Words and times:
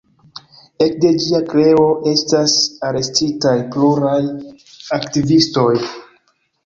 Ekde 0.85 1.09
ĝia 1.25 1.41
kreo 1.51 1.83
estas 2.13 2.55
arestitaj 2.89 3.55
pluraj 3.77 4.19
aktivistoj. 4.99 5.69